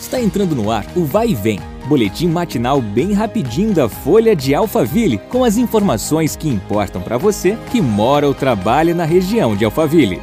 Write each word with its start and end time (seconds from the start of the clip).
Está 0.00 0.20
entrando 0.20 0.54
no 0.54 0.70
ar 0.70 0.86
o 0.96 1.04
Vai 1.04 1.30
e 1.30 1.34
Vem, 1.34 1.60
boletim 1.86 2.28
matinal 2.28 2.80
bem 2.80 3.12
rapidinho 3.12 3.74
da 3.74 3.88
Folha 3.88 4.34
de 4.34 4.54
Alphaville, 4.54 5.18
com 5.18 5.42
as 5.42 5.56
informações 5.56 6.36
que 6.36 6.48
importam 6.48 7.02
para 7.02 7.18
você 7.18 7.58
que 7.70 7.80
mora 7.80 8.26
ou 8.26 8.32
trabalha 8.32 8.94
na 8.94 9.04
região 9.04 9.56
de 9.56 9.64
Alphaville. 9.64 10.22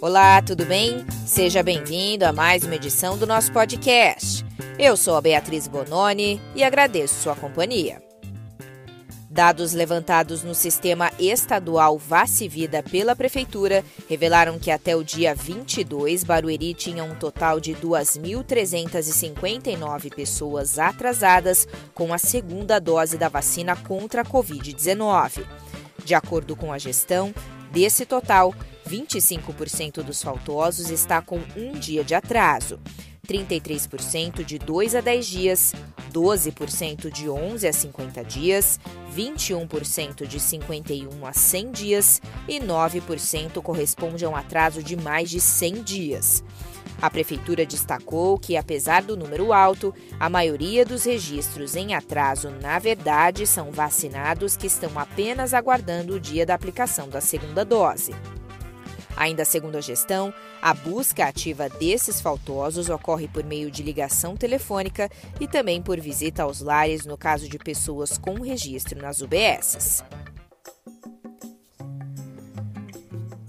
Olá, 0.00 0.40
tudo 0.40 0.64
bem? 0.64 1.04
Seja 1.26 1.62
bem-vindo 1.62 2.24
a 2.24 2.32
mais 2.32 2.64
uma 2.64 2.74
edição 2.74 3.18
do 3.18 3.26
nosso 3.26 3.52
podcast. 3.52 4.44
Eu 4.78 4.96
sou 4.96 5.16
a 5.16 5.20
Beatriz 5.20 5.68
Bononi 5.68 6.40
e 6.54 6.64
agradeço 6.64 7.22
sua 7.22 7.36
companhia. 7.36 8.07
Dados 9.38 9.72
levantados 9.72 10.42
no 10.42 10.52
sistema 10.52 11.12
estadual 11.16 11.96
Vacivida 11.96 12.82
pela 12.82 13.14
Prefeitura 13.14 13.84
revelaram 14.08 14.58
que 14.58 14.68
até 14.68 14.96
o 14.96 15.04
dia 15.04 15.32
22, 15.32 16.24
Barueri 16.24 16.74
tinha 16.74 17.04
um 17.04 17.14
total 17.14 17.60
de 17.60 17.72
2.359 17.74 20.12
pessoas 20.12 20.76
atrasadas 20.76 21.68
com 21.94 22.12
a 22.12 22.18
segunda 22.18 22.80
dose 22.80 23.16
da 23.16 23.28
vacina 23.28 23.76
contra 23.76 24.22
a 24.22 24.24
Covid-19. 24.24 25.44
De 26.04 26.16
acordo 26.16 26.56
com 26.56 26.72
a 26.72 26.78
gestão, 26.78 27.32
desse 27.70 28.04
total, 28.04 28.52
25% 28.90 30.02
dos 30.02 30.20
faltosos 30.20 30.90
está 30.90 31.22
com 31.22 31.38
um 31.56 31.74
dia 31.74 32.02
de 32.02 32.16
atraso. 32.16 32.80
33% 33.28 34.42
de 34.42 34.58
2 34.58 34.94
a 34.94 35.00
10 35.02 35.26
dias, 35.26 35.74
12% 36.10 37.10
de 37.10 37.28
11 37.28 37.68
a 37.68 37.72
50 37.72 38.24
dias, 38.24 38.80
21% 39.14 40.26
de 40.26 40.40
51 40.40 41.26
a 41.26 41.32
100 41.34 41.70
dias 41.70 42.22
e 42.48 42.58
9% 42.58 43.60
corresponde 43.60 44.24
a 44.24 44.30
um 44.30 44.36
atraso 44.36 44.82
de 44.82 44.96
mais 44.96 45.28
de 45.28 45.40
100 45.40 45.82
dias. 45.82 46.42
A 47.00 47.08
Prefeitura 47.08 47.64
destacou 47.64 48.38
que, 48.38 48.56
apesar 48.56 49.02
do 49.02 49.16
número 49.16 49.52
alto, 49.52 49.94
a 50.18 50.28
maioria 50.28 50.84
dos 50.84 51.04
registros 51.04 51.76
em 51.76 51.94
atraso, 51.94 52.50
na 52.50 52.78
verdade, 52.80 53.46
são 53.46 53.70
vacinados 53.70 54.56
que 54.56 54.66
estão 54.66 54.98
apenas 54.98 55.54
aguardando 55.54 56.14
o 56.14 56.20
dia 56.20 56.44
da 56.44 56.54
aplicação 56.54 57.08
da 57.08 57.20
segunda 57.20 57.64
dose. 57.64 58.12
Ainda 59.18 59.44
segundo 59.44 59.76
a 59.76 59.80
gestão, 59.80 60.32
a 60.62 60.72
busca 60.72 61.24
ativa 61.24 61.68
desses 61.68 62.20
faltosos 62.20 62.88
ocorre 62.88 63.26
por 63.26 63.42
meio 63.42 63.68
de 63.68 63.82
ligação 63.82 64.36
telefônica 64.36 65.10
e 65.40 65.48
também 65.48 65.82
por 65.82 65.98
visita 65.98 66.44
aos 66.44 66.60
lares 66.60 67.04
no 67.04 67.18
caso 67.18 67.48
de 67.48 67.58
pessoas 67.58 68.16
com 68.16 68.34
registro 68.40 69.02
nas 69.02 69.20
UBSs. 69.20 70.04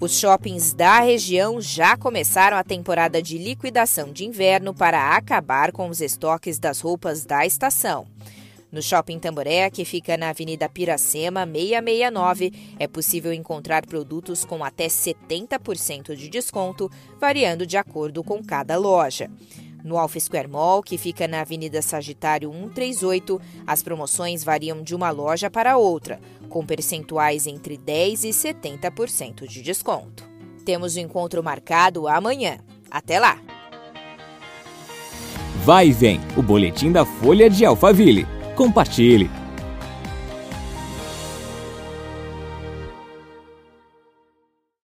Os 0.00 0.18
shoppings 0.18 0.72
da 0.72 0.98
região 0.98 1.60
já 1.60 1.96
começaram 1.96 2.56
a 2.56 2.64
temporada 2.64 3.22
de 3.22 3.38
liquidação 3.38 4.12
de 4.12 4.24
inverno 4.24 4.74
para 4.74 5.14
acabar 5.14 5.70
com 5.70 5.88
os 5.88 6.00
estoques 6.00 6.58
das 6.58 6.80
roupas 6.80 7.24
da 7.24 7.46
estação. 7.46 8.08
No 8.72 8.80
Shopping 8.80 9.18
Tamboré, 9.18 9.68
que 9.68 9.84
fica 9.84 10.16
na 10.16 10.30
Avenida 10.30 10.68
Piracema 10.68 11.44
669, 11.44 12.52
é 12.78 12.86
possível 12.86 13.32
encontrar 13.32 13.84
produtos 13.84 14.44
com 14.44 14.62
até 14.62 14.86
70% 14.86 16.14
de 16.14 16.28
desconto, 16.28 16.90
variando 17.18 17.66
de 17.66 17.76
acordo 17.76 18.22
com 18.22 18.42
cada 18.44 18.76
loja. 18.76 19.28
No 19.82 19.98
Alpha 19.98 20.20
Square 20.20 20.46
Mall, 20.46 20.82
que 20.82 20.96
fica 20.96 21.26
na 21.26 21.40
Avenida 21.40 21.82
Sagitário 21.82 22.52
138, 22.52 23.40
as 23.66 23.82
promoções 23.82 24.44
variam 24.44 24.82
de 24.82 24.94
uma 24.94 25.10
loja 25.10 25.50
para 25.50 25.76
outra, 25.76 26.20
com 26.48 26.64
percentuais 26.64 27.46
entre 27.46 27.76
10% 27.76 28.24
e 28.24 28.30
70% 28.30 29.48
de 29.48 29.62
desconto. 29.62 30.28
Temos 30.64 30.94
o 30.94 30.98
um 30.98 31.02
encontro 31.02 31.42
marcado 31.42 32.06
amanhã. 32.06 32.58
Até 32.90 33.18
lá! 33.18 33.38
Vai 35.64 35.88
e 35.88 35.92
vem, 35.92 36.20
o 36.36 36.42
boletim 36.42 36.92
da 36.92 37.04
Folha 37.04 37.50
de 37.50 37.64
Alphaville. 37.64 38.39
Compartilhe. 38.60 39.39